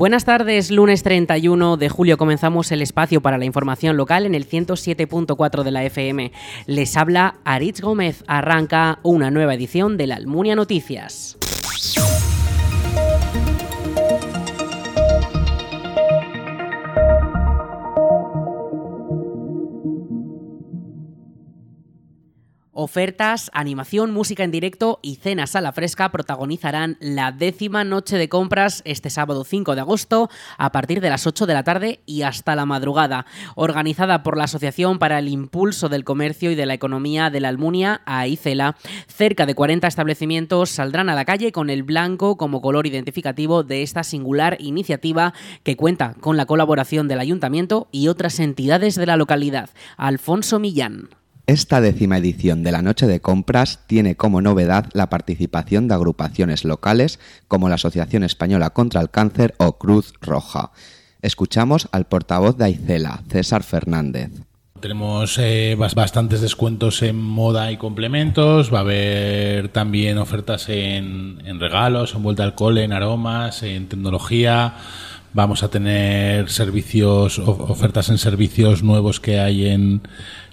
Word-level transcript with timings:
Buenas 0.00 0.24
tardes, 0.24 0.70
lunes 0.70 1.02
31 1.02 1.76
de 1.76 1.90
julio 1.90 2.16
comenzamos 2.16 2.72
el 2.72 2.80
espacio 2.80 3.20
para 3.20 3.36
la 3.36 3.44
información 3.44 3.98
local 3.98 4.24
en 4.24 4.34
el 4.34 4.48
107.4 4.48 5.62
de 5.62 5.70
la 5.70 5.84
FM. 5.84 6.32
Les 6.64 6.96
habla 6.96 7.34
Aritz 7.44 7.82
Gómez, 7.82 8.24
arranca 8.26 9.00
una 9.02 9.30
nueva 9.30 9.52
edición 9.52 9.98
de 9.98 10.06
la 10.06 10.14
Almunia 10.14 10.56
Noticias. 10.56 11.36
Ofertas, 22.82 23.50
animación, 23.52 24.10
música 24.10 24.42
en 24.42 24.50
directo 24.50 25.00
y 25.02 25.16
cenas 25.16 25.54
a 25.54 25.60
la 25.60 25.72
fresca 25.72 26.10
protagonizarán 26.10 26.96
la 26.98 27.30
décima 27.30 27.84
noche 27.84 28.16
de 28.16 28.30
compras 28.30 28.80
este 28.86 29.10
sábado 29.10 29.44
5 29.44 29.74
de 29.74 29.82
agosto 29.82 30.30
a 30.56 30.72
partir 30.72 31.02
de 31.02 31.10
las 31.10 31.26
8 31.26 31.44
de 31.44 31.52
la 31.52 31.62
tarde 31.62 32.00
y 32.06 32.22
hasta 32.22 32.56
la 32.56 32.64
madrugada. 32.64 33.26
Organizada 33.54 34.22
por 34.22 34.38
la 34.38 34.44
Asociación 34.44 34.98
para 34.98 35.18
el 35.18 35.28
Impulso 35.28 35.90
del 35.90 36.04
Comercio 36.04 36.50
y 36.50 36.54
de 36.54 36.64
la 36.64 36.72
Economía 36.72 37.28
de 37.28 37.40
la 37.40 37.50
Almunia, 37.50 38.00
AICELA, 38.06 38.76
cerca 39.08 39.44
de 39.44 39.54
40 39.54 39.86
establecimientos 39.86 40.70
saldrán 40.70 41.10
a 41.10 41.14
la 41.14 41.26
calle 41.26 41.52
con 41.52 41.68
el 41.68 41.82
blanco 41.82 42.38
como 42.38 42.62
color 42.62 42.86
identificativo 42.86 43.62
de 43.62 43.82
esta 43.82 44.04
singular 44.04 44.56
iniciativa 44.58 45.34
que 45.64 45.76
cuenta 45.76 46.14
con 46.18 46.38
la 46.38 46.46
colaboración 46.46 47.08
del 47.08 47.20
Ayuntamiento 47.20 47.88
y 47.92 48.08
otras 48.08 48.40
entidades 48.40 48.94
de 48.94 49.04
la 49.04 49.18
localidad. 49.18 49.68
Alfonso 49.98 50.58
Millán. 50.58 51.19
Esta 51.50 51.80
décima 51.80 52.18
edición 52.18 52.62
de 52.62 52.70
la 52.70 52.80
Noche 52.80 53.08
de 53.08 53.20
Compras 53.20 53.80
tiene 53.88 54.14
como 54.14 54.40
novedad 54.40 54.86
la 54.92 55.10
participación 55.10 55.88
de 55.88 55.94
agrupaciones 55.94 56.64
locales 56.64 57.18
como 57.48 57.68
la 57.68 57.74
Asociación 57.74 58.22
Española 58.22 58.70
contra 58.70 59.00
el 59.00 59.10
Cáncer 59.10 59.56
o 59.58 59.76
Cruz 59.76 60.12
Roja. 60.20 60.70
Escuchamos 61.22 61.88
al 61.90 62.06
portavoz 62.06 62.56
de 62.56 62.66
Aicela, 62.66 63.24
César 63.28 63.64
Fernández. 63.64 64.30
Tenemos 64.78 65.38
eh, 65.38 65.74
bastantes 65.76 66.40
descuentos 66.40 67.02
en 67.02 67.20
moda 67.20 67.72
y 67.72 67.78
complementos, 67.78 68.72
va 68.72 68.78
a 68.78 68.82
haber 68.82 69.70
también 69.70 70.18
ofertas 70.18 70.68
en, 70.68 71.42
en 71.44 71.58
regalos, 71.58 72.14
en 72.14 72.22
vuelta 72.22 72.44
al 72.44 72.54
cole, 72.54 72.84
en 72.84 72.92
aromas, 72.92 73.64
en 73.64 73.88
tecnología. 73.88 74.76
Vamos 75.32 75.62
a 75.62 75.68
tener 75.70 76.48
servicios, 76.48 77.38
ofertas 77.38 78.08
en 78.08 78.18
servicios 78.18 78.82
nuevos 78.82 79.20
que 79.20 79.38
hay 79.38 79.66
en, 79.66 80.02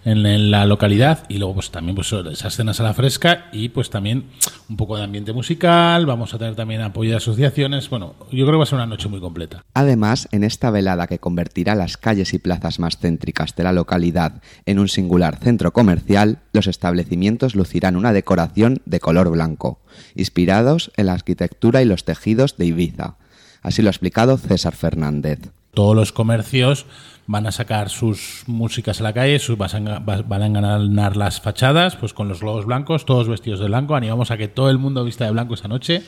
en, 0.07 0.51
la 0.51 0.65
localidad 0.65 1.25
y 1.27 1.37
luego 1.37 1.55
pues 1.55 1.69
también 1.69 1.95
pues 1.95 2.13
esas 2.13 2.55
cenas 2.55 2.79
a 2.79 2.83
la 2.83 2.93
fresca 2.93 3.49
y 3.51 3.69
pues 3.69 3.89
también 3.89 4.25
un 4.69 4.77
poco 4.77 4.97
de 4.97 5.03
ambiente 5.03 5.33
musical, 5.33 6.05
vamos 6.05 6.33
a 6.33 6.37
tener 6.37 6.55
también 6.55 6.81
apoyo 6.81 7.11
de 7.11 7.17
asociaciones, 7.17 7.89
bueno, 7.89 8.15
yo 8.31 8.45
creo 8.45 8.51
que 8.51 8.57
va 8.57 8.63
a 8.63 8.67
ser 8.67 8.77
una 8.77 8.85
noche 8.85 9.09
muy 9.09 9.19
completa. 9.19 9.63
Además, 9.73 10.29
en 10.31 10.43
esta 10.43 10.71
velada 10.71 11.07
que 11.07 11.19
convertirá 11.19 11.75
las 11.75 11.97
calles 11.97 12.33
y 12.33 12.39
plazas 12.39 12.79
más 12.79 12.97
céntricas 12.97 13.55
de 13.55 13.63
la 13.63 13.73
localidad 13.73 14.41
en 14.65 14.79
un 14.79 14.87
singular 14.87 15.37
centro 15.37 15.73
comercial, 15.73 16.39
los 16.53 16.67
establecimientos 16.67 17.55
lucirán 17.55 17.95
una 17.95 18.13
decoración 18.13 18.81
de 18.85 18.99
color 18.99 19.29
blanco, 19.29 19.81
inspirados 20.15 20.91
en 20.95 21.07
la 21.07 21.13
arquitectura 21.13 21.81
y 21.81 21.85
los 21.85 22.05
tejidos 22.05 22.57
de 22.57 22.67
Ibiza. 22.67 23.17
Así 23.61 23.81
lo 23.81 23.89
ha 23.89 23.91
explicado 23.91 24.37
César 24.37 24.75
Fernández. 24.75 25.39
Todos 25.73 25.95
los 25.95 26.11
comercios 26.11 26.85
van 27.27 27.45
a 27.45 27.51
sacar 27.51 27.89
sus 27.89 28.43
músicas 28.47 29.01
a 29.01 29.03
la 29.03 29.13
calle, 29.13 29.37
sus, 29.39 29.57
van, 29.57 29.71
a, 29.75 30.49
ganar 30.49 31.17
las 31.17 31.41
fachadas, 31.41 31.97
pues 31.97 32.13
con 32.13 32.29
los 32.29 32.39
globos 32.39 32.65
blancos, 32.65 33.05
todos 33.05 33.27
vestidos 33.27 33.59
de 33.59 33.67
blanco. 33.67 33.95
Animamos 33.95 34.31
a 34.31 34.37
que 34.37 34.47
todo 34.47 34.69
el 34.69 34.77
mundo 34.77 35.03
vista 35.03 35.25
de 35.25 35.31
blanco 35.31 35.53
esta 35.53 35.67
noche 35.67 36.03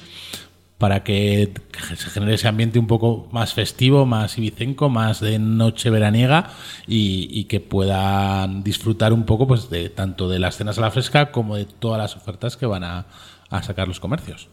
para 0.78 1.04
que 1.04 1.54
se 1.98 2.10
genere 2.10 2.36
ese 2.36 2.48
ambiente 2.48 2.80
un 2.80 2.88
poco 2.88 3.28
más 3.34 3.54
festivo, 3.54 4.06
más 4.06 4.38
ibicenco, 4.38 4.88
más 4.88 5.20
de 5.20 5.38
noche 5.38 5.90
veraniega 5.90 6.52
y, 6.88 7.44
que 7.46 7.60
puedan 7.60 8.64
disfrutar 8.64 9.12
un 9.12 9.26
poco 9.26 9.46
pues 9.46 9.70
de 9.70 9.90
tanto 9.90 10.30
de 10.30 10.40
las 10.40 10.56
cenas 10.56 10.78
a 10.78 10.82
la 10.82 10.92
fresca 10.92 11.34
como 11.34 11.58
de 11.58 11.66
todas 11.66 12.00
las 12.00 12.16
ofertas 12.16 12.56
que 12.56 12.66
van 12.66 12.86
a 12.86 13.06
sacar 13.62 13.90
los 13.90 14.00
comercios. 14.00 14.48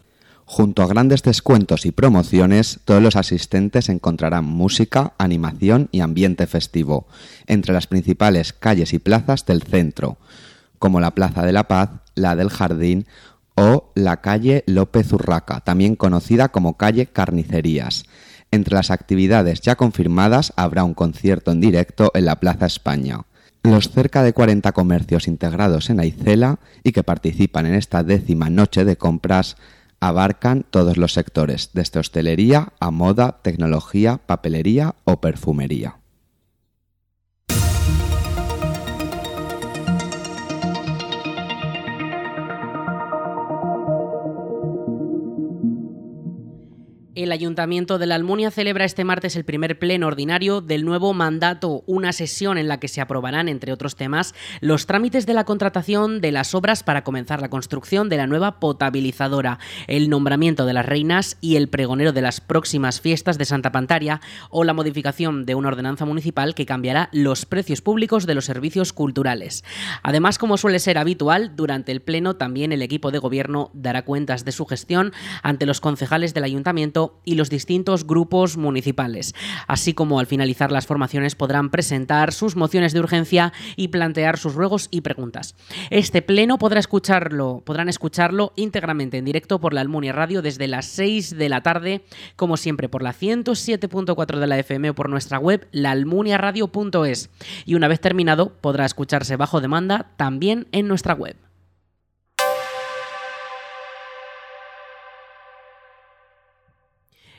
Junto 0.49 0.85
a 0.85 0.87
grandes 0.87 1.25
descuentos 1.25 1.87
y 1.87 1.91
promociones, 1.91 2.79
todos 2.85 3.03
los 3.03 3.17
asistentes 3.17 3.89
encontrarán 3.89 4.45
música, 4.45 5.13
animación 5.19 5.89
y 5.91 6.01
ambiente 6.01 6.47
festivo, 6.47 7.09
entre 7.49 7.73
las 7.73 7.89
principales 7.89 8.53
calles 8.53 8.93
y 8.93 9.01
plazas 9.01 9.45
del 9.45 9.65
centro, 9.65 10.19
como 10.79 11.01
la 11.01 11.11
Plaza 11.11 11.43
de 11.45 11.53
la 11.53 11.67
Paz, 11.67 11.91
la 12.15 12.37
del 12.37 12.51
Jardín 12.51 13.07
o 13.57 13.91
la 13.97 14.21
calle 14.21 14.63
López 14.69 15.13
Urraca, 15.13 15.61
también 15.63 15.97
conocida 15.97 16.51
como 16.51 16.77
calle 16.77 17.07
Carnicerías. 17.07 18.05
Entre 18.53 18.77
las 18.77 18.93
actividades 18.93 19.61
ya 19.63 19.75
confirmadas 19.75 20.53
habrá 20.55 20.85
un 20.85 20.95
concierto 20.95 21.51
en 21.51 21.61
directo 21.61 22.13
en 22.15 22.25
la 22.25 22.39
Plaza 22.39 22.67
España. 22.67 23.23
Los 23.65 23.91
cerca 23.91 24.23
de 24.23 24.33
40 24.33 24.71
comercios 24.71 25.27
integrados 25.27 25.91
en 25.91 25.99
Aicela 25.99 26.61
y 26.85 26.93
que 26.93 27.03
participan 27.03 27.67
en 27.67 27.75
esta 27.75 28.05
décima 28.05 28.49
noche 28.49 28.85
de 28.85 28.97
compras 28.97 29.57
abarcan 30.01 30.65
todos 30.71 30.97
los 30.97 31.13
sectores, 31.13 31.71
desde 31.73 32.01
hostelería 32.01 32.73
a 32.81 32.91
moda, 32.91 33.41
tecnología, 33.43 34.19
papelería 34.27 34.95
o 35.05 35.21
perfumería. 35.21 35.99
El 47.17 47.33
Ayuntamiento 47.33 47.97
de 47.97 48.05
la 48.05 48.15
Almunia 48.15 48.51
celebra 48.51 48.85
este 48.85 49.03
martes 49.03 49.37
el 49.37 49.47
primer 49.47 49.79
pleno 49.79 50.07
ordinario 50.07 50.61
del 50.61 50.85
nuevo 50.85 51.15
mandato, 51.15 51.83
una 51.87 52.13
sesión 52.13 52.59
en 52.59 52.69
la 52.69 52.79
que 52.79 52.89
se 52.89 53.01
aprobarán, 53.01 53.49
entre 53.49 53.73
otros 53.73 53.97
temas, 53.97 54.35
los 54.61 54.85
trámites 54.85 55.25
de 55.25 55.33
la 55.33 55.45
contratación 55.45 56.21
de 56.21 56.31
las 56.31 56.55
obras 56.55 56.83
para 56.83 57.05
comenzar 57.05 57.41
la 57.41 57.49
construcción 57.49 58.11
de 58.11 58.19
la 58.19 58.27
nueva 58.27 58.61
potabilizadora, 58.61 59.59
el 59.87 60.11
nombramiento 60.11 60.67
de 60.67 60.75
las 60.75 60.85
reinas 60.85 61.39
y 61.41 61.57
el 61.57 61.71
pregonero 61.71 62.13
de 62.13 62.21
las 62.21 62.43
próximas 62.43 63.01
fiestas 63.01 63.39
de 63.39 63.47
Santa 63.47 63.73
Pantaria 63.73 64.21
o 64.51 64.65
la 64.65 64.75
modificación 64.75 65.47
de 65.47 65.55
una 65.55 65.69
ordenanza 65.69 66.05
municipal 66.05 66.55
que 66.55 66.67
cambiará 66.67 67.09
los 67.13 67.47
precios 67.47 67.81
públicos 67.81 68.27
de 68.27 68.35
los 68.35 68.45
servicios 68.45 68.93
culturales. 68.93 69.65
Además, 70.03 70.37
como 70.37 70.59
suele 70.59 70.81
ser 70.81 70.99
habitual, 70.99 71.57
durante 71.57 71.93
el 71.93 72.03
pleno 72.03 72.37
también 72.37 72.73
el 72.73 72.83
equipo 72.83 73.11
de 73.11 73.21
gobierno 73.21 73.71
dará 73.73 74.05
cuentas 74.05 74.45
de 74.45 74.53
su 74.53 74.67
gestión 74.67 75.15
ante 75.43 75.65
los 75.65 75.81
concejales 75.81 76.35
del 76.35 76.45
ayuntamiento 76.45 77.06
y 77.25 77.35
los 77.35 77.51
distintos 77.51 78.07
grupos 78.07 78.57
municipales. 78.57 79.35
Así 79.67 79.95
como 79.95 80.19
al 80.19 80.27
finalizar 80.27 80.73
las 80.73 80.87
formaciones 80.87 81.35
podrán 81.35 81.71
presentar 81.71 82.33
sus 82.33 82.57
mociones 82.57 82.93
de 82.93 83.01
urgencia 83.01 83.53
y 83.77 83.89
plantear 83.89 84.39
sus 84.39 84.55
ruegos 84.55 84.89
y 84.91 85.01
preguntas. 85.01 85.55
Este 85.91 86.23
pleno 86.23 86.59
podrá 86.59 86.81
escucharlo, 86.81 87.63
podrán 87.65 87.89
escucharlo 87.89 88.53
íntegramente 88.57 89.19
en 89.19 89.25
directo 89.25 89.61
por 89.61 89.75
la 89.75 89.81
Almunia 89.81 90.13
Radio 90.13 90.43
desde 90.43 90.69
las 90.69 90.87
6 90.87 91.37
de 91.37 91.49
la 91.49 91.63
tarde, 91.63 92.05
como 92.37 92.57
siempre 92.57 92.89
por 92.89 93.03
la 93.03 93.13
107.4 93.13 94.39
de 94.39 94.47
la 94.47 94.59
FM 94.59 94.91
o 94.91 94.95
por 94.95 95.09
nuestra 95.09 95.39
web 95.39 95.69
laalmuniaradio.es. 95.73 97.31
Y 97.65 97.75
una 97.75 97.89
vez 97.89 98.01
terminado 98.01 98.53
podrá 98.61 98.85
escucharse 98.85 99.37
bajo 99.37 99.61
demanda 99.61 100.13
también 100.17 100.69
en 100.73 100.89
nuestra 100.89 101.15
web. 101.15 101.46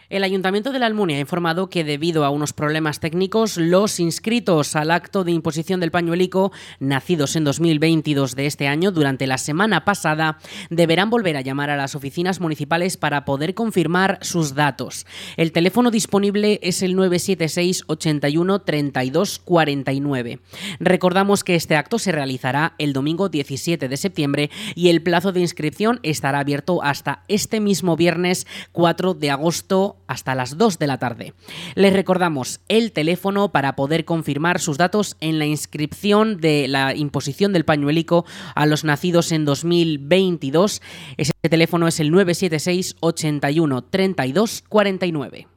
El 0.10 0.24
Ayuntamiento 0.24 0.72
de 0.72 0.80
la 0.80 0.86
Almunia 0.86 1.18
ha 1.18 1.20
informado 1.20 1.70
que 1.70 1.84
debido 1.84 2.24
a 2.24 2.30
unos 2.30 2.54
problemas 2.54 3.02
técnicos, 3.02 3.58
los 3.58 4.00
inscritos 4.00 4.78
al 4.78 4.92
acto 4.92 5.26
de 5.26 5.34
imposición 5.34 5.82
del 5.82 5.92
pañuelico, 5.92 6.54
nacidos 6.80 7.36
en 7.36 7.44
2022 7.44 8.34
de 8.34 8.46
este 8.46 8.70
año, 8.70 8.92
durante 8.92 9.28
la 9.28 9.38
semana 9.38 9.84
pasada, 9.84 10.38
deberán 10.70 11.10
volver 11.10 11.36
a 11.36 11.42
llamar 11.42 11.72
a 11.72 11.76
las 11.76 11.94
oficinas 11.94 12.40
municipales 12.40 12.96
para 12.96 13.26
poder 13.26 13.54
confirmar 13.54 14.18
sus 14.22 14.56
datos. 14.56 15.06
El 15.36 15.52
teléfono 15.52 15.92
disponible 15.92 16.62
es 16.64 16.84
el 16.84 16.96
976 16.96 17.84
81 17.88 18.60
32 18.60 19.40
49. 19.40 20.40
Recordamos 20.80 21.44
que 21.44 21.56
este 21.56 21.76
acto 21.76 22.00
se 22.00 22.14
realizará 22.14 22.76
el 22.78 22.94
domingo 22.94 23.28
17 23.28 23.90
de 23.90 23.98
septiembre 23.98 24.52
y 24.74 24.88
el 24.88 25.04
plazo 25.04 25.34
de 25.34 25.42
inscripción 25.42 26.00
estará 26.04 26.40
abierto 26.40 26.82
hasta 26.82 27.26
este 27.28 27.60
mismo 27.60 27.98
viernes 27.98 28.48
4 28.72 29.14
de 29.14 29.32
agosto 29.32 29.98
hasta 30.08 30.36
las 30.36 30.58
2 30.58 30.80
de 30.80 30.88
la 30.88 30.98
tarde. 30.98 31.34
Les 31.76 31.94
recordamos 31.94 32.62
el 32.68 32.92
teléfono 32.92 33.52
para 33.52 33.76
poder 33.76 34.06
confirmar 34.06 34.60
sus 34.60 34.78
datos 34.78 35.16
en 35.20 35.40
la 35.40 35.46
inscripción 35.46 36.40
de 36.40 36.68
la 36.68 36.96
imposición 36.96 37.54
del 37.54 37.66
pañuelico 37.66 38.26
a 38.56 38.66
los 38.66 38.84
nacidos 38.84 39.32
en 39.32 39.46
2022. 39.46 40.82
Ese 41.18 41.34
teléfono 41.50 41.88
es 41.88 42.00
el 42.00 42.12
976 42.12 42.96
81 43.00 43.84
32 43.84 44.64
49. 44.68 45.57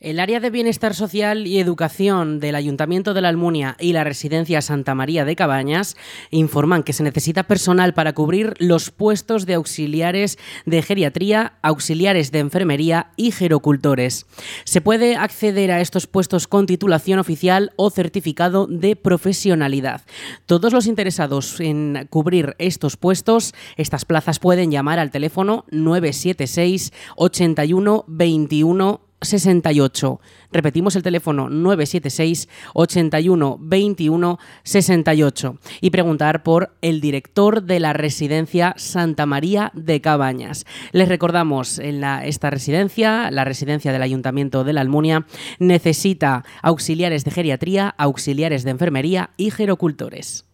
El 0.00 0.18
área 0.18 0.40
de 0.40 0.48
Bienestar 0.48 0.94
Social 0.94 1.46
y 1.46 1.58
Educación 1.58 2.40
del 2.40 2.54
Ayuntamiento 2.54 3.12
de 3.12 3.20
la 3.20 3.28
Almunia 3.28 3.76
y 3.78 3.92
la 3.92 4.02
Residencia 4.02 4.62
Santa 4.62 4.94
María 4.94 5.26
de 5.26 5.36
Cabañas 5.36 5.94
informan 6.30 6.84
que 6.84 6.94
se 6.94 7.02
necesita 7.02 7.42
personal 7.42 7.92
para 7.92 8.14
cubrir 8.14 8.54
los 8.58 8.90
puestos 8.90 9.44
de 9.44 9.52
auxiliares 9.52 10.38
de 10.64 10.80
geriatría, 10.80 11.58
auxiliares 11.60 12.32
de 12.32 12.38
enfermería 12.38 13.12
y 13.16 13.30
gerocultores. 13.30 14.24
Se 14.64 14.80
puede 14.80 15.16
acceder 15.16 15.70
a 15.70 15.82
estos 15.82 16.06
puestos 16.06 16.46
con 16.46 16.64
titulación 16.64 17.18
oficial 17.18 17.72
o 17.76 17.90
certificado 17.90 18.66
de 18.66 18.96
profesionalidad. 18.96 20.00
Todos 20.46 20.72
los 20.72 20.86
interesados 20.86 21.60
en 21.60 22.06
cubrir 22.08 22.56
estos 22.56 22.96
puestos, 22.96 23.52
estas 23.76 24.06
plazas 24.06 24.38
pueden 24.38 24.70
llamar 24.70 24.98
al 24.98 25.10
teléfono 25.10 25.66
976 25.70 26.90
81 27.16 28.06
21 28.08 29.09
68. 29.22 30.20
Repetimos 30.52 30.96
el 30.96 31.02
teléfono 31.02 31.48
976 31.48 32.48
81 32.74 33.58
21 33.60 34.38
68 34.62 35.58
y 35.80 35.90
preguntar 35.90 36.42
por 36.42 36.74
el 36.82 37.00
director 37.00 37.62
de 37.62 37.80
la 37.80 37.92
residencia 37.92 38.74
Santa 38.76 39.26
María 39.26 39.70
de 39.74 40.00
Cabañas. 40.00 40.66
Les 40.92 41.08
recordamos, 41.08 41.78
en 41.78 42.02
esta 42.04 42.50
residencia, 42.50 43.30
la 43.30 43.44
residencia 43.44 43.92
del 43.92 44.02
Ayuntamiento 44.02 44.64
de 44.64 44.72
la 44.72 44.80
Almunia, 44.80 45.26
necesita 45.58 46.44
auxiliares 46.62 47.24
de 47.24 47.30
geriatría, 47.30 47.94
auxiliares 47.98 48.64
de 48.64 48.70
enfermería 48.70 49.30
y 49.36 49.50
gerocultores. 49.50 50.49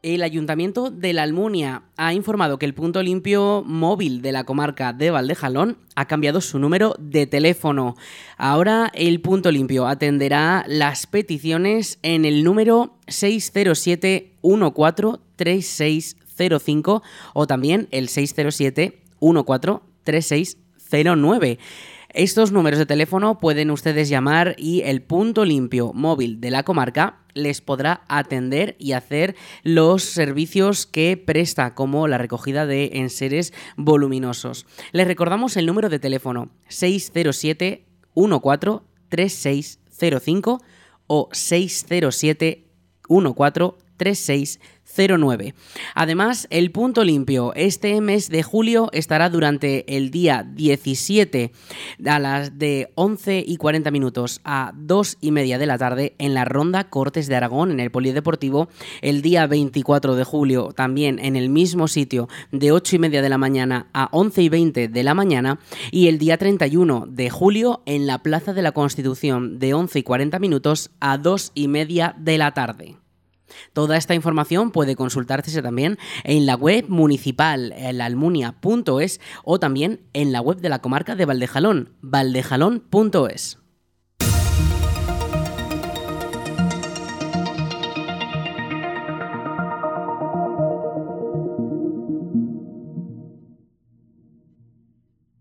El 0.00 0.22
Ayuntamiento 0.22 0.90
de 0.90 1.12
la 1.12 1.24
Almunia 1.24 1.82
ha 1.96 2.14
informado 2.14 2.56
que 2.56 2.66
el 2.66 2.74
punto 2.74 3.02
limpio 3.02 3.64
móvil 3.66 4.22
de 4.22 4.30
la 4.30 4.44
comarca 4.44 4.92
de 4.92 5.10
Valdejalón 5.10 5.76
ha 5.96 6.06
cambiado 6.06 6.40
su 6.40 6.60
número 6.60 6.94
de 7.00 7.26
teléfono. 7.26 7.96
Ahora 8.36 8.92
el 8.94 9.20
punto 9.20 9.50
limpio 9.50 9.88
atenderá 9.88 10.64
las 10.68 11.08
peticiones 11.08 11.98
en 12.02 12.24
el 12.24 12.44
número 12.44 12.94
607 13.08 14.34
143605 14.42 17.02
o 17.34 17.46
también 17.48 17.88
el 17.90 18.08
607 18.08 19.02
143609. 19.20 21.58
Estos 22.14 22.52
números 22.52 22.78
de 22.78 22.86
teléfono 22.86 23.40
pueden 23.40 23.72
ustedes 23.72 24.08
llamar 24.08 24.54
y 24.58 24.82
el 24.82 25.02
punto 25.02 25.44
limpio 25.44 25.92
móvil 25.92 26.40
de 26.40 26.52
la 26.52 26.62
comarca 26.62 27.18
les 27.38 27.62
podrá 27.62 28.02
atender 28.08 28.76
y 28.78 28.92
hacer 28.92 29.34
los 29.62 30.02
servicios 30.02 30.86
que 30.86 31.16
presta, 31.16 31.74
como 31.74 32.06
la 32.08 32.18
recogida 32.18 32.66
de 32.66 32.90
enseres 32.94 33.54
voluminosos. 33.76 34.66
Les 34.92 35.06
recordamos 35.06 35.56
el 35.56 35.66
número 35.66 35.88
de 35.88 35.98
teléfono 35.98 36.50
607 36.68 37.86
143605 38.14 40.62
o 41.06 41.28
607 41.32 42.66
143605 43.08 44.77
09. 44.96 45.54
Además, 45.94 46.46
el 46.50 46.70
punto 46.70 47.04
limpio 47.04 47.52
este 47.54 48.00
mes 48.00 48.28
de 48.28 48.42
julio 48.42 48.88
estará 48.92 49.30
durante 49.30 49.96
el 49.96 50.10
día 50.10 50.46
17 50.48 51.52
a 52.06 52.18
las 52.18 52.58
de 52.58 52.90
11 52.94 53.44
y 53.46 53.56
40 53.56 53.90
minutos 53.90 54.40
a 54.44 54.72
2 54.74 55.18
y 55.20 55.30
media 55.30 55.58
de 55.58 55.66
la 55.66 55.78
tarde 55.78 56.14
en 56.18 56.34
la 56.34 56.44
ronda 56.44 56.88
Cortes 56.88 57.26
de 57.28 57.36
Aragón 57.36 57.70
en 57.70 57.80
el 57.80 57.90
Polideportivo. 57.90 58.68
El 59.02 59.22
día 59.22 59.46
24 59.46 60.16
de 60.16 60.24
julio 60.24 60.72
también 60.74 61.18
en 61.18 61.36
el 61.36 61.48
mismo 61.48 61.88
sitio 61.88 62.28
de 62.50 62.72
8 62.72 62.96
y 62.96 62.98
media 62.98 63.22
de 63.22 63.28
la 63.28 63.38
mañana 63.38 63.88
a 63.92 64.08
11 64.12 64.42
y 64.42 64.48
20 64.48 64.88
de 64.88 65.02
la 65.02 65.14
mañana. 65.14 65.58
Y 65.90 66.08
el 66.08 66.18
día 66.18 66.38
31 66.38 67.06
de 67.08 67.30
julio 67.30 67.82
en 67.86 68.06
la 68.06 68.22
Plaza 68.22 68.52
de 68.52 68.62
la 68.62 68.72
Constitución 68.72 69.58
de 69.58 69.74
11 69.74 69.98
y 70.00 70.02
40 70.02 70.38
minutos 70.38 70.90
a 71.00 71.18
2 71.18 71.52
y 71.54 71.68
media 71.68 72.14
de 72.18 72.38
la 72.38 72.52
tarde. 72.52 72.96
Toda 73.72 73.96
esta 73.96 74.14
información 74.14 74.70
puede 74.70 74.96
consultarse 74.96 75.62
también 75.62 75.98
en 76.24 76.46
la 76.46 76.54
web 76.54 76.86
municipal, 76.88 77.72
almunia.es 78.00 79.20
o 79.44 79.58
también 79.58 80.00
en 80.12 80.32
la 80.32 80.40
web 80.40 80.58
de 80.58 80.68
la 80.68 80.80
comarca 80.80 81.14
de 81.14 81.24
Valdejalón, 81.24 81.94
valdejalón.es. 82.00 83.58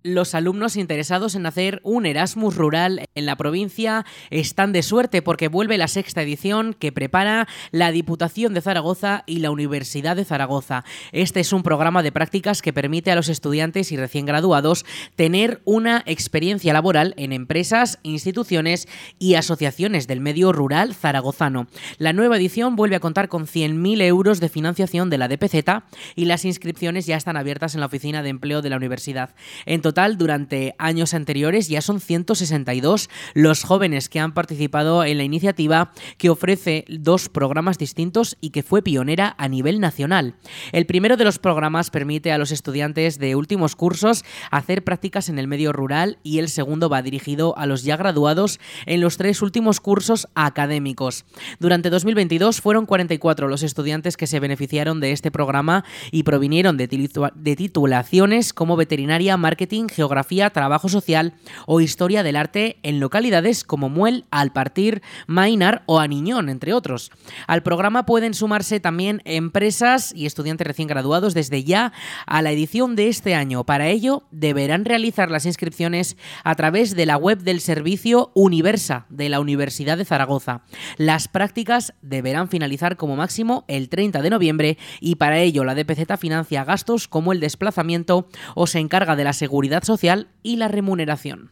Los 0.09 0.35
alumnos 0.35 0.77
interesados 0.77 1.35
en 1.35 1.45
hacer 1.45 1.81
un 1.83 2.05
Erasmus 2.05 2.55
rural 2.55 3.06
en 3.17 3.25
la 3.25 3.35
provincia 3.35 4.05
están 4.29 4.71
de 4.71 4.83
suerte 4.83 5.21
porque 5.21 5.47
vuelve 5.47 5.77
la 5.77 5.87
sexta 5.87 6.21
edición 6.21 6.73
que 6.73 6.91
prepara 6.91 7.47
la 7.71 7.91
Diputación 7.91 8.53
de 8.53 8.61
Zaragoza 8.61 9.23
y 9.25 9.39
la 9.39 9.51
Universidad 9.51 10.15
de 10.15 10.25
Zaragoza. 10.25 10.85
Este 11.11 11.39
es 11.39 11.51
un 11.51 11.63
programa 11.63 12.03
de 12.03 12.11
prácticas 12.11 12.61
que 12.61 12.73
permite 12.73 13.11
a 13.11 13.15
los 13.15 13.29
estudiantes 13.29 13.91
y 13.91 13.97
recién 13.97 14.25
graduados 14.25 14.85
tener 15.15 15.61
una 15.65 16.03
experiencia 16.05 16.73
laboral 16.73 17.13
en 17.17 17.33
empresas, 17.33 17.99
instituciones 18.03 18.87
y 19.19 19.35
asociaciones 19.35 20.07
del 20.07 20.21
medio 20.21 20.51
rural 20.51 20.93
zaragozano. 20.93 21.67
La 21.97 22.13
nueva 22.13 22.37
edición 22.37 22.75
vuelve 22.75 22.95
a 22.95 22.99
contar 22.99 23.29
con 23.29 23.47
100.000 23.47 24.01
euros 24.03 24.39
de 24.39 24.49
financiación 24.49 25.09
de 25.09 25.17
la 25.17 25.27
DPZ 25.27 25.83
y 26.15 26.25
las 26.25 26.45
inscripciones 26.45 27.05
ya 27.05 27.17
están 27.17 27.37
abiertas 27.37 27.73
en 27.73 27.79
la 27.79 27.87
Oficina 27.87 28.21
de 28.21 28.29
Empleo 28.29 28.61
de 28.61 28.69
la 28.69 28.77
Universidad. 28.77 29.33
En 29.65 29.81
total, 29.81 30.17
durante 30.17 30.75
años 30.77 31.13
anteriores 31.13 31.67
ya 31.67 31.81
son 31.81 31.99
162 31.99 33.06
los 33.33 33.63
jóvenes 33.63 34.09
que 34.09 34.19
han 34.19 34.33
participado 34.33 35.03
en 35.03 35.17
la 35.17 35.23
iniciativa 35.23 35.91
que 36.17 36.29
ofrece 36.29 36.85
dos 36.89 37.29
programas 37.29 37.77
distintos 37.77 38.37
y 38.41 38.49
que 38.51 38.63
fue 38.63 38.81
pionera 38.81 39.35
a 39.37 39.47
nivel 39.47 39.79
nacional. 39.79 40.35
El 40.71 40.85
primero 40.85 41.17
de 41.17 41.23
los 41.23 41.39
programas 41.39 41.89
permite 41.89 42.31
a 42.31 42.37
los 42.37 42.51
estudiantes 42.51 43.19
de 43.19 43.35
últimos 43.35 43.75
cursos 43.75 44.23
hacer 44.51 44.83
prácticas 44.83 45.29
en 45.29 45.39
el 45.39 45.47
medio 45.47 45.73
rural 45.73 46.17
y 46.23 46.39
el 46.39 46.49
segundo 46.49 46.89
va 46.89 47.01
dirigido 47.01 47.57
a 47.57 47.65
los 47.65 47.83
ya 47.83 47.97
graduados 47.97 48.59
en 48.85 49.01
los 49.01 49.17
tres 49.17 49.41
últimos 49.41 49.79
cursos 49.79 50.27
académicos. 50.35 51.25
Durante 51.59 51.89
2022 51.89 52.61
fueron 52.61 52.85
44 52.85 53.47
los 53.47 53.63
estudiantes 53.63 54.17
que 54.17 54.27
se 54.27 54.39
beneficiaron 54.39 54.99
de 54.99 55.11
este 55.11 55.31
programa 55.31 55.83
y 56.11 56.23
provinieron 56.23 56.77
de, 56.77 56.87
titulaciones 56.87 58.53
como 58.53 58.75
veterinaria, 58.75 59.37
marketing, 59.37 59.87
geografía, 59.87 60.49
trabajo 60.49 60.89
social 60.89 61.33
o 61.65 61.81
historia 61.81 62.23
del 62.23 62.35
arte 62.35 62.77
localidades 62.99 63.63
como 63.63 63.89
Muel, 63.89 64.25
Alpartir, 64.31 65.01
Mainar 65.27 65.83
o 65.85 65.99
Aniñón, 65.99 66.49
entre 66.49 66.73
otros. 66.73 67.11
Al 67.47 67.63
programa 67.63 68.05
pueden 68.05 68.33
sumarse 68.33 68.79
también 68.79 69.21
empresas 69.25 70.13
y 70.15 70.25
estudiantes 70.25 70.67
recién 70.67 70.87
graduados 70.87 71.33
desde 71.33 71.63
ya 71.63 71.93
a 72.25 72.41
la 72.41 72.51
edición 72.51 72.95
de 72.95 73.07
este 73.07 73.35
año. 73.35 73.63
Para 73.63 73.87
ello, 73.87 74.23
deberán 74.31 74.85
realizar 74.85 75.31
las 75.31 75.45
inscripciones 75.45 76.17
a 76.43 76.55
través 76.55 76.95
de 76.95 77.05
la 77.05 77.17
web 77.17 77.39
del 77.39 77.61
servicio 77.61 78.31
Universa 78.33 79.05
de 79.09 79.29
la 79.29 79.39
Universidad 79.39 79.97
de 79.97 80.05
Zaragoza. 80.05 80.61
Las 80.97 81.27
prácticas 81.27 81.93
deberán 82.01 82.49
finalizar 82.49 82.97
como 82.97 83.15
máximo 83.15 83.65
el 83.67 83.89
30 83.89 84.21
de 84.21 84.29
noviembre 84.29 84.77
y 84.99 85.15
para 85.15 85.39
ello 85.39 85.63
la 85.63 85.75
DPZ 85.75 86.19
financia 86.19 86.63
gastos 86.63 87.07
como 87.07 87.31
el 87.31 87.39
desplazamiento 87.39 88.27
o 88.55 88.67
se 88.67 88.79
encarga 88.79 89.15
de 89.15 89.23
la 89.23 89.33
seguridad 89.33 89.83
social 89.83 90.27
y 90.43 90.57
la 90.57 90.67
remuneración. 90.67 91.51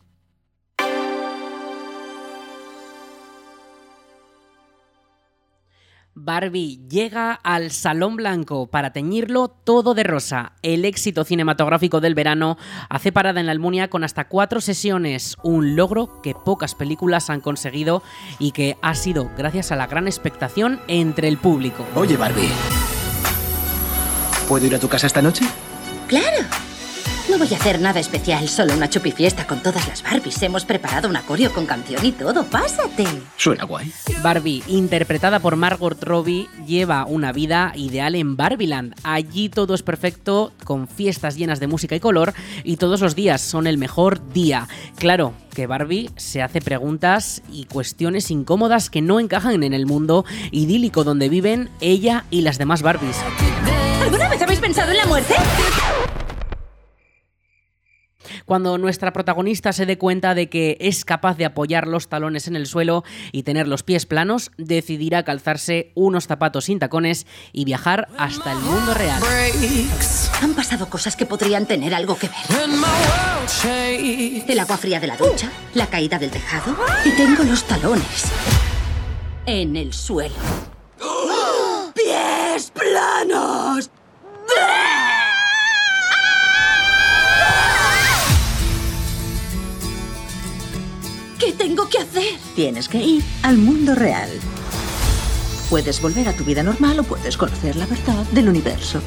Barbie 6.17 6.79
llega 6.89 7.33
al 7.33 7.71
Salón 7.71 8.15
Blanco 8.15 8.67
para 8.67 8.93
teñirlo 8.93 9.49
todo 9.49 9.93
de 9.93 10.03
rosa. 10.03 10.53
El 10.61 10.85
éxito 10.85 11.25
cinematográfico 11.25 11.99
del 11.99 12.15
verano 12.15 12.57
hace 12.89 13.11
parada 13.11 13.41
en 13.41 13.47
la 13.47 13.51
Almunia 13.51 13.89
con 13.89 14.05
hasta 14.05 14.29
cuatro 14.29 14.61
sesiones, 14.61 15.35
un 15.43 15.75
logro 15.75 16.21
que 16.21 16.33
pocas 16.33 16.73
películas 16.73 17.29
han 17.29 17.41
conseguido 17.41 18.01
y 18.39 18.53
que 18.53 18.77
ha 18.81 18.95
sido 18.95 19.29
gracias 19.37 19.73
a 19.73 19.75
la 19.75 19.87
gran 19.87 20.07
expectación 20.07 20.79
entre 20.87 21.27
el 21.27 21.37
público. 21.37 21.85
Oye 21.95 22.15
Barbie, 22.15 22.49
¿puedo 24.47 24.65
ir 24.65 24.75
a 24.75 24.79
tu 24.79 24.87
casa 24.87 25.07
esta 25.07 25.21
noche? 25.21 25.43
Claro. 26.07 26.47
No 27.35 27.39
voy 27.39 27.53
a 27.53 27.57
hacer 27.57 27.81
nada 27.81 27.99
especial, 27.99 28.47
solo 28.47 28.73
una 28.73 28.89
chupifiesta 28.89 29.45
con 29.45 29.61
todas 29.61 29.85
las 29.89 30.01
Barbies. 30.01 30.41
Hemos 30.41 30.63
preparado 30.63 31.09
un 31.09 31.17
acorio 31.17 31.51
con 31.51 31.65
canción 31.65 32.05
y 32.05 32.13
todo. 32.13 32.45
¡Pásate! 32.45 33.03
Suena 33.35 33.65
guay. 33.65 33.91
Barbie, 34.23 34.63
interpretada 34.67 35.39
por 35.39 35.57
Margot 35.57 36.01
Robbie, 36.01 36.47
lleva 36.65 37.03
una 37.05 37.33
vida 37.33 37.73
ideal 37.75 38.15
en 38.15 38.37
Barbieland. 38.37 38.95
Allí 39.03 39.49
todo 39.49 39.75
es 39.75 39.83
perfecto, 39.83 40.53
con 40.63 40.87
fiestas 40.87 41.35
llenas 41.35 41.59
de 41.59 41.67
música 41.67 41.93
y 41.93 41.99
color, 41.99 42.33
y 42.63 42.77
todos 42.77 43.01
los 43.01 43.15
días 43.15 43.41
son 43.41 43.67
el 43.67 43.77
mejor 43.77 44.31
día. 44.31 44.69
Claro 44.97 45.33
que 45.53 45.67
Barbie 45.67 46.11
se 46.15 46.41
hace 46.41 46.61
preguntas 46.61 47.41
y 47.51 47.65
cuestiones 47.65 48.31
incómodas 48.31 48.89
que 48.89 49.01
no 49.01 49.19
encajan 49.19 49.61
en 49.61 49.73
el 49.73 49.85
mundo 49.87 50.23
idílico 50.51 51.03
donde 51.03 51.27
viven 51.27 51.69
ella 51.81 52.23
y 52.31 52.43
las 52.43 52.57
demás 52.57 52.81
Barbies. 52.81 53.17
¿Alguna 54.01 54.29
vez 54.29 54.41
habéis 54.41 54.59
pensado 54.61 54.91
en 54.91 54.97
la 54.97 55.05
muerte? 55.05 55.33
Cuando 58.45 58.77
nuestra 58.77 59.11
protagonista 59.11 59.73
se 59.73 59.87
dé 59.87 59.97
cuenta 59.97 60.35
de 60.35 60.49
que 60.49 60.77
es 60.79 61.03
capaz 61.03 61.35
de 61.35 61.45
apoyar 61.45 61.87
los 61.87 62.07
talones 62.07 62.47
en 62.47 62.55
el 62.55 62.67
suelo 62.67 63.03
y 63.31 63.41
tener 63.43 63.67
los 63.67 63.81
pies 63.81 64.05
planos, 64.05 64.51
decidirá 64.57 65.23
calzarse 65.23 65.91
unos 65.95 66.27
zapatos 66.27 66.65
sin 66.65 66.77
tacones 66.77 67.25
y 67.53 67.65
viajar 67.65 68.07
hasta 68.17 68.51
el 68.51 68.59
mundo 68.59 68.93
real. 68.93 69.21
Han 70.41 70.53
pasado 70.53 70.87
cosas 70.89 71.15
que 71.15 71.25
podrían 71.25 71.65
tener 71.65 71.95
algo 71.95 72.17
que 72.17 72.27
ver. 72.27 72.37
El 74.47 74.59
agua 74.59 74.77
fría 74.77 74.99
de 74.99 75.07
la 75.07 75.17
ducha, 75.17 75.51
la 75.73 75.87
caída 75.87 76.19
del 76.19 76.29
tejado 76.29 76.75
y 77.03 77.15
tengo 77.15 77.43
los 77.43 77.63
talones 77.63 78.31
en 79.47 79.75
el 79.75 79.93
suelo. 79.93 80.35
¡Pies 81.95 82.71
planos! 82.71 83.89
Hacer? 92.27 92.39
Tienes 92.55 92.89
que 92.89 92.97
ir 92.97 93.23
al 93.43 93.57
mundo 93.57 93.95
real. 93.95 94.29
Puedes 95.69 96.01
volver 96.01 96.27
a 96.27 96.33
tu 96.33 96.43
vida 96.43 96.63
normal 96.63 96.99
o 96.99 97.03
puedes 97.03 97.37
conocer 97.37 97.75
la 97.75 97.85
verdad 97.85 98.23
del 98.31 98.49
universo. 98.49 99.01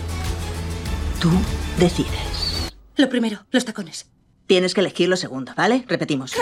Tú 1.20 1.30
decides. 1.78 2.70
Lo 2.96 3.08
primero, 3.08 3.46
los 3.50 3.64
tacones. 3.64 4.06
Tienes 4.48 4.72
que 4.72 4.80
elegir 4.80 5.10
lo 5.10 5.16
segundo, 5.16 5.52
¿vale? 5.54 5.84
Repetimos. 5.86 6.32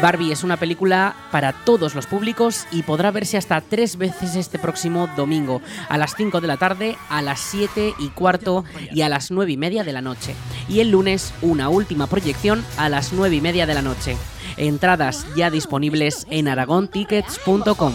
Barbie 0.00 0.32
es 0.32 0.42
una 0.42 0.56
película 0.56 1.14
para 1.30 1.52
todos 1.52 1.94
los 1.94 2.06
públicos 2.06 2.66
y 2.72 2.82
podrá 2.82 3.10
verse 3.10 3.36
hasta 3.36 3.60
tres 3.60 3.98
veces 3.98 4.36
este 4.36 4.58
próximo 4.58 5.06
domingo, 5.16 5.60
a 5.90 5.98
las 5.98 6.14
5 6.16 6.40
de 6.40 6.46
la 6.46 6.56
tarde, 6.56 6.96
a 7.10 7.20
las 7.20 7.38
7 7.40 7.92
y 7.98 8.08
cuarto 8.08 8.64
y 8.90 9.02
a 9.02 9.10
las 9.10 9.30
9 9.30 9.52
y 9.52 9.56
media 9.58 9.84
de 9.84 9.92
la 9.92 10.00
noche. 10.00 10.34
Y 10.66 10.80
el 10.80 10.90
lunes 10.90 11.34
una 11.42 11.68
última 11.68 12.06
proyección 12.06 12.64
a 12.78 12.88
las 12.88 13.12
9 13.12 13.36
y 13.36 13.40
media 13.42 13.66
de 13.66 13.74
la 13.74 13.82
noche. 13.82 14.16
Entradas 14.56 15.26
ya 15.36 15.50
disponibles 15.50 16.26
en 16.30 16.48
aragontickets.com. 16.48 17.94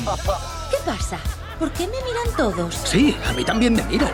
¿Qué 0.70 0.78
pasa? 0.86 1.18
¿Por 1.60 1.72
qué 1.72 1.88
me 1.88 1.94
miran 1.94 2.36
todos? 2.38 2.76
Sí, 2.86 3.16
a 3.28 3.34
mí 3.34 3.44
también 3.44 3.74
me 3.74 3.84
miran. 3.84 4.12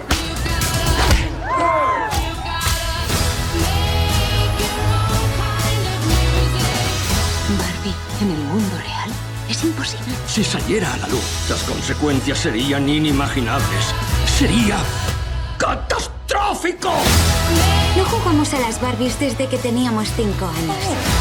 Barbie, 7.57 7.95
en 8.21 8.31
el 8.31 8.43
mundo 8.45 8.77
real 8.77 9.09
es 9.49 9.63
imposible. 9.63 10.13
Si 10.27 10.43
saliera 10.43 10.93
a 10.93 10.97
la 10.97 11.07
luz, 11.07 11.23
las 11.49 11.63
consecuencias 11.63 12.39
serían 12.39 12.87
inimaginables. 12.89 13.93
Sería 14.37 14.77
catastrófico. 15.57 16.91
No 17.97 18.05
jugamos 18.05 18.53
a 18.53 18.59
las 18.59 18.81
Barbies 18.81 19.19
desde 19.19 19.47
que 19.47 19.57
teníamos 19.57 20.09
cinco 20.15 20.45
años. 20.45 21.16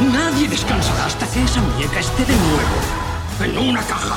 Nadie 0.00 0.48
descansará 0.48 1.06
hasta 1.06 1.26
que 1.28 1.44
esa 1.44 1.60
muñeca 1.60 2.00
esté 2.00 2.24
de 2.24 2.34
nuevo 2.36 2.76
en 3.40 3.68
una 3.70 3.80
caja. 3.82 4.16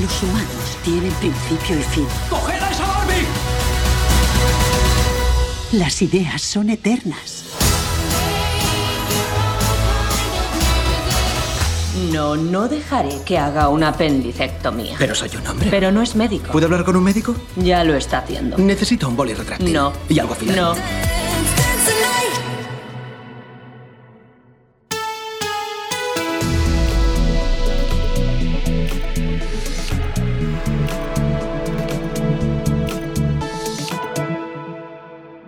Los 0.00 0.22
humanos 0.22 0.78
tienen 0.84 1.12
principio 1.12 1.78
y 1.78 1.82
fin. 1.82 2.06
¡Coged 2.30 2.62
a 2.62 2.70
esa 2.70 2.86
Barbie! 2.86 3.26
Las 5.72 6.00
ideas 6.00 6.40
son 6.40 6.70
eternas. 6.70 7.41
No, 11.94 12.36
no 12.36 12.68
dejaré 12.68 13.20
que 13.24 13.36
haga 13.36 13.68
una 13.68 13.88
apendicectomía. 13.88 14.96
Pero 14.98 15.14
soy 15.14 15.30
un 15.38 15.46
hombre. 15.46 15.68
Pero 15.70 15.92
no 15.92 16.00
es 16.00 16.16
médico. 16.16 16.50
¿Puedo 16.50 16.66
hablar 16.66 16.84
con 16.84 16.96
un 16.96 17.04
médico? 17.04 17.34
Ya 17.56 17.84
lo 17.84 17.94
está 17.94 18.18
haciendo. 18.18 18.56
Necesito 18.56 19.08
un 19.08 19.16
boli 19.16 19.34
retráctil. 19.34 19.72
No. 19.74 19.92
Y 20.08 20.18
algo 20.18 20.32
afilado. 20.32 20.74
No. 20.74 21.11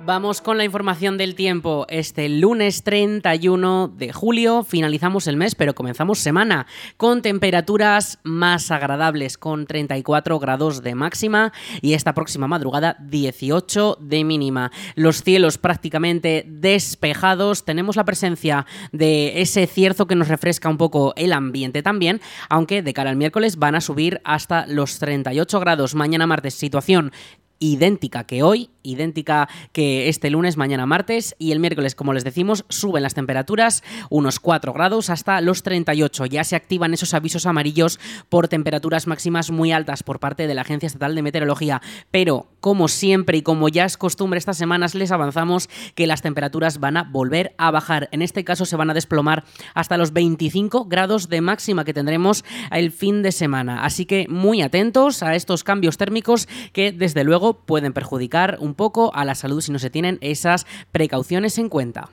Vamos 0.06 0.42
con 0.42 0.58
la 0.58 0.64
información 0.64 1.16
del 1.16 1.34
tiempo. 1.34 1.86
Este 1.88 2.28
lunes 2.28 2.82
31 2.82 3.88
de 3.88 4.12
julio 4.12 4.62
finalizamos 4.62 5.26
el 5.26 5.38
mes, 5.38 5.54
pero 5.54 5.74
comenzamos 5.74 6.18
semana 6.18 6.66
con 6.98 7.22
temperaturas 7.22 8.18
más 8.22 8.70
agradables, 8.70 9.38
con 9.38 9.64
34 9.64 10.38
grados 10.38 10.82
de 10.82 10.94
máxima 10.94 11.54
y 11.80 11.94
esta 11.94 12.12
próxima 12.12 12.46
madrugada 12.46 12.98
18 13.00 13.96
de 13.98 14.24
mínima. 14.24 14.70
Los 14.94 15.22
cielos 15.22 15.56
prácticamente 15.56 16.44
despejados. 16.46 17.64
Tenemos 17.64 17.96
la 17.96 18.04
presencia 18.04 18.66
de 18.92 19.40
ese 19.40 19.66
cierzo 19.66 20.06
que 20.06 20.16
nos 20.16 20.28
refresca 20.28 20.68
un 20.68 20.76
poco 20.76 21.14
el 21.16 21.32
ambiente 21.32 21.82
también, 21.82 22.20
aunque 22.50 22.82
de 22.82 22.92
cara 22.92 23.08
al 23.08 23.16
miércoles 23.16 23.56
van 23.56 23.74
a 23.74 23.80
subir 23.80 24.20
hasta 24.24 24.66
los 24.66 24.98
38 24.98 25.60
grados. 25.60 25.94
Mañana 25.94 26.26
martes 26.26 26.52
situación 26.52 27.10
idéntica 27.58 28.24
que 28.24 28.42
hoy, 28.42 28.70
idéntica 28.82 29.48
que 29.72 30.08
este 30.08 30.30
lunes, 30.30 30.56
mañana 30.56 30.86
martes 30.86 31.34
y 31.38 31.52
el 31.52 31.60
miércoles, 31.60 31.94
como 31.94 32.12
les 32.12 32.24
decimos, 32.24 32.64
suben 32.68 33.02
las 33.02 33.14
temperaturas 33.14 33.82
unos 34.10 34.40
4 34.40 34.72
grados 34.72 35.10
hasta 35.10 35.40
los 35.40 35.62
38. 35.62 36.26
Ya 36.26 36.44
se 36.44 36.56
activan 36.56 36.94
esos 36.94 37.14
avisos 37.14 37.46
amarillos 37.46 37.98
por 38.28 38.48
temperaturas 38.48 39.06
máximas 39.06 39.50
muy 39.50 39.72
altas 39.72 40.02
por 40.02 40.20
parte 40.20 40.46
de 40.46 40.54
la 40.54 40.62
Agencia 40.62 40.86
Estatal 40.86 41.14
de 41.14 41.22
Meteorología, 41.22 41.80
pero 42.10 42.48
como 42.60 42.88
siempre 42.88 43.38
y 43.38 43.42
como 43.42 43.68
ya 43.68 43.84
es 43.84 43.96
costumbre 43.96 44.38
estas 44.38 44.56
semanas 44.56 44.94
les 44.94 45.12
avanzamos 45.12 45.68
que 45.94 46.06
las 46.06 46.22
temperaturas 46.22 46.80
van 46.80 46.96
a 46.96 47.04
volver 47.04 47.54
a 47.58 47.70
bajar. 47.70 48.08
En 48.12 48.22
este 48.22 48.44
caso 48.44 48.64
se 48.64 48.76
van 48.76 48.90
a 48.90 48.94
desplomar 48.94 49.44
hasta 49.74 49.96
los 49.96 50.12
25 50.12 50.86
grados 50.86 51.28
de 51.28 51.40
máxima 51.40 51.84
que 51.84 51.94
tendremos 51.94 52.44
el 52.70 52.90
fin 52.90 53.22
de 53.22 53.32
semana. 53.32 53.84
Así 53.84 54.06
que 54.06 54.26
muy 54.28 54.62
atentos 54.62 55.22
a 55.22 55.34
estos 55.34 55.64
cambios 55.64 55.96
térmicos 55.96 56.48
que 56.72 56.92
desde 56.92 57.24
luego 57.24 57.53
pueden 57.54 57.92
perjudicar 57.92 58.58
un 58.60 58.74
poco 58.74 59.14
a 59.14 59.24
la 59.24 59.34
salud 59.34 59.60
si 59.60 59.72
no 59.72 59.78
se 59.78 59.90
tienen 59.90 60.18
esas 60.20 60.66
precauciones 60.92 61.58
en 61.58 61.68
cuenta. 61.68 62.10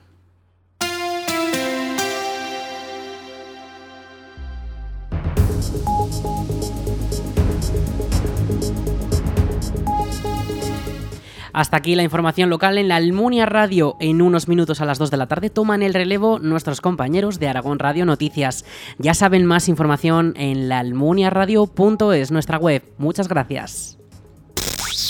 Hasta 11.52 11.76
aquí 11.76 11.94
la 11.94 12.02
información 12.02 12.48
local 12.48 12.78
en 12.78 12.88
la 12.88 12.96
Almunia 12.96 13.46
Radio. 13.46 13.96
En 14.00 14.22
unos 14.22 14.48
minutos 14.48 14.80
a 14.80 14.86
las 14.86 14.98
2 14.98 15.10
de 15.10 15.16
la 15.18 15.26
tarde 15.26 15.50
toman 15.50 15.82
el 15.82 15.94
relevo 15.94 16.38
nuestros 16.38 16.80
compañeros 16.80 17.38
de 17.38 17.48
Aragón 17.48 17.78
Radio 17.78 18.06
Noticias. 18.06 18.64
Ya 18.98 19.14
saben 19.14 19.44
más 19.44 19.68
información 19.68 20.32
en 20.36 20.68
laalmuniaradio.es, 20.68 22.30
nuestra 22.30 22.58
web. 22.58 22.82
Muchas 22.96 23.28
gracias. 23.28 24.01